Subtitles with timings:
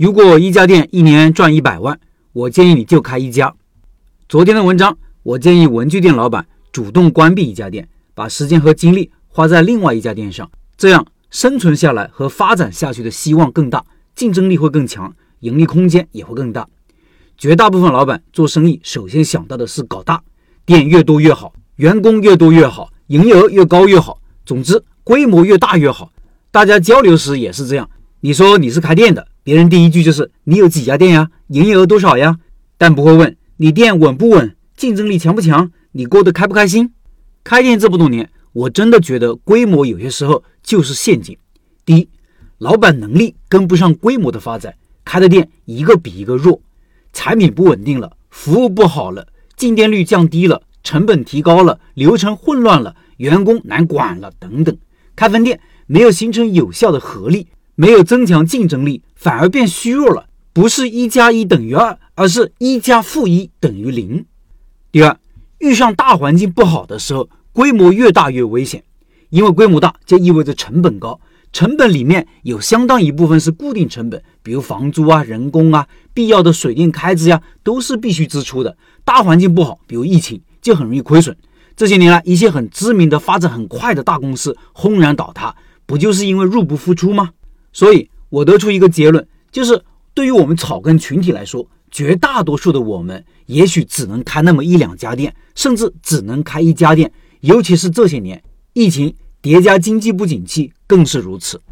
[0.00, 2.00] 如果一家店一年赚一百万，
[2.32, 3.54] 我建议你就开一家。
[4.30, 13.84] 昨天的文章，我建议文具店老板主动关闭一家店，把时间和精力花在另外一家店上，这样生存下来和发展下去的希望更大，
[14.14, 16.66] 竞争力会更强，盈利空间也会更大。
[17.36, 20.22] 绝大部分老板做生意，首先想到的是搞大，
[20.64, 24.18] 店越多越好，员工越多越好，营业额越高越好。
[24.46, 26.10] 总之，规模越大越好。
[26.50, 27.90] 大家交流时也是这样。
[28.20, 32.38] 你说你是开店的，别人第一句就是你有几家店呀，营业额多少呀？
[32.76, 36.92] 但不会问你店稳不稳，竞争力强不强，你过得开不开心。
[37.42, 41.36] 开店这么多年，我真的觉得规模有些时候就是陷阱。
[41.84, 42.08] 第一，
[42.58, 44.74] 老板能力跟不上规模的发展，
[45.04, 46.60] 开的店一个比一个弱。
[47.12, 49.26] 产品不稳定了，服务不好了，
[49.56, 54.76] 进店率降低了，成本提高了，流程混乱了，员工难管了，等等。
[55.16, 60.26] 开分店没有形成有效的合力，没有增强竞争力，反而变虚弱了。
[60.52, 64.26] 不是一加一等于二，而是一加负一等于零。
[64.90, 65.16] 第二，
[65.58, 68.82] 遇上大环境不好的时候，规模越大越危险，
[69.28, 71.20] 因为规模大就意味着成本高。
[71.52, 78.76] 成本里面有相当一部分是固定成本，比如房租啊、人工啊、必要的水电开支呀，都是必须支出的。
[79.04, 81.36] 大环境不好，比如疫情，就很容易亏损。
[81.76, 85.54] 这些年来，一些很知名的、发展很快的大公司轰然倒塌，
[85.86, 87.30] 不就是因为入不敷出吗？
[87.72, 89.82] 所以，我得出一个结论，就是
[90.14, 97.12] 对于我们草根群体来说，绝大多数的我们，也许只能开那么一两家店，甚至只能开一家店。
[97.40, 99.14] 尤其是这些年，疫情。
[99.42, 101.62] 叠加经济不景气更是如此，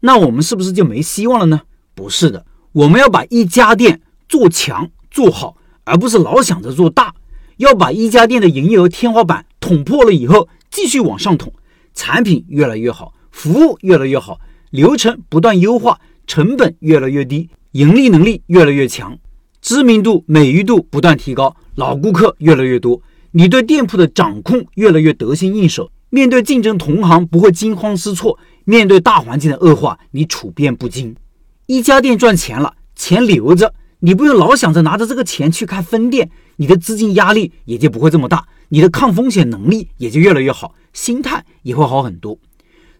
[0.00, 1.60] 那我们是不是就没希望了呢？
[1.94, 7.14] 不是的，我们要把一家店做强做好，而不是老想着做大。
[7.58, 11.52] 要把一家店的营业额天花板捅破了以后，继续往上捅，
[11.94, 14.40] 产品越来越好，服务越来越好，
[14.72, 19.18] 流程不断优化，成本越来越低，盈利能力越来越强，
[19.60, 25.92] 知名度、美誉度不断提高，老顾客越来越多，你对店铺的掌控越来越得心应手。
[26.08, 31.14] 面对竞争同行不会惊慌失措，面对大环境的恶化，你处变不惊。
[31.66, 42.38] 一家店赚钱了，钱留着，你不用老想着拿着这个钱去开分店，你的资金压力也就不会这么大，你的抗风险能力也就越来越好，心态也会好很多。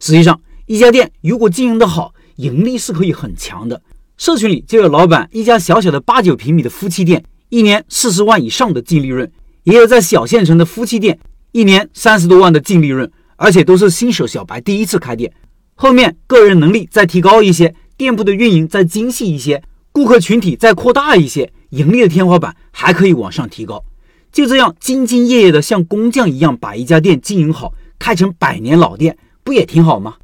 [0.01, 3.83] 实际上，一家店如果经营得好，盈利是可以很强的。
[4.17, 9.31] 社群里就有老板一家小小的八九平米的夫妻店，一年四十万以上的净利润，
[9.65, 11.19] 也有在小县城的夫妻店。
[11.51, 15.33] 一年三十多万的净利润，而且都是新手小白第一次开店。
[15.75, 23.85] 后面个人能力再提高一些，店铺的运营再精细一些，顾客群体再扩大一些，盈利的天花板还可以往上提高。
[24.31, 30.15] 就这样兢兢业业的像工匠一样把一家店经营好，开成百年老店，不也挺好吗？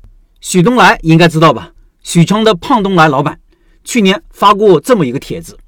[0.40, 1.72] 许东来应该知道吧？
[2.02, 3.38] 许昌的胖东来老板
[3.84, 5.58] 去年发过这么一个帖子，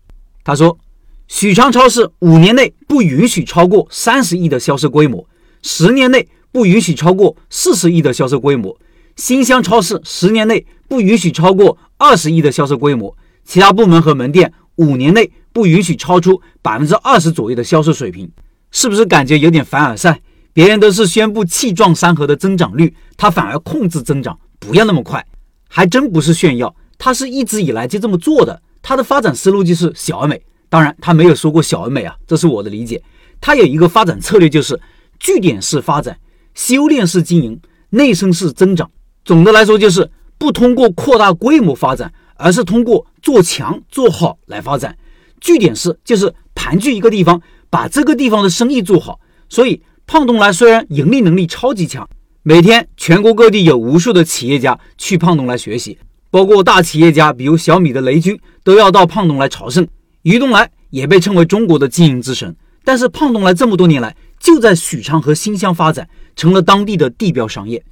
[0.45, 0.79] 他说：
[1.27, 5.27] 许昌超市五年内不允许超过三十亿的销售规模。
[5.63, 8.77] 十年内不允许超过四十亿的销售规模，
[9.17, 13.15] 新乡超市十年内不允许超过二十亿的销售规模，
[13.45, 18.31] 其他部门和门店五年内不允许超出百分之二十左右的销售水平，
[18.71, 20.21] 是不是感觉有点凡尔赛？
[20.53, 25.27] 别人都是宣布气壮山河的增长率，他反而控制增长，不要那么快，
[25.69, 33.03] 还真不是炫耀，他是一直以来就这么做的，他的发展思路就是小而美，当然他没有说过小而美啊，这是我的理解，
[33.41, 34.79] 他有一个发展策略就是。
[35.23, 36.19] 据点式发展，
[36.55, 37.61] 修炼式经营，
[37.91, 38.91] 内生式增长。
[39.23, 44.97] 总的来说，就是不通过扩大规模发展，而是通过做强做好来发展。
[45.39, 49.21] 据点式就是盘踞一个地方，把这个地方的生意做好。
[49.51, 52.09] 所以，胖东来虽然盈利能力超级强，
[52.43, 55.99] 每天全国各地有无数的企业家去胖东来学习，
[56.31, 59.87] 包括大企业家，比如小米的雷军都要到胖东来朝圣。
[60.23, 62.57] 于东来也被称为中国的经营之神。
[62.83, 64.17] 但是，胖东来这么多年来。
[64.39, 67.85] 就在许昌和新乡发展，成了当地的地标商业。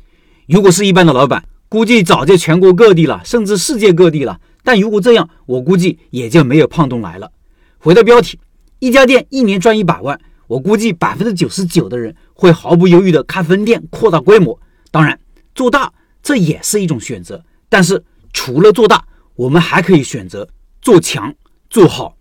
[0.46, 4.40] 如果是一般的老板，估计早就全国各地了，甚至世界各地了。
[4.64, 7.30] 但如果这样，我估计也就没有胖东来了。
[7.76, 8.38] 回到标题，
[8.78, 14.56] 一家店一年赚一百万，我估计百分之九十九的人会毫不犹豫的开分店，扩大规模。
[14.92, 15.18] 当然，
[15.56, 15.92] 做大
[16.22, 17.44] 这也是一种选择。
[17.68, 19.04] 但是除了做大，
[19.34, 20.48] 我们还可以选择
[20.80, 21.34] 做强、
[21.68, 22.16] 做好。